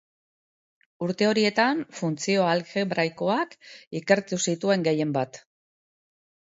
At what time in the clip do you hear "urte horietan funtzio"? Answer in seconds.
1.07-2.47